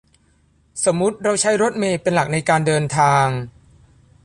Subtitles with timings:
[0.85, 3.27] สมมติเราใช้รถเมล์เป็นหลักในการเดินทาง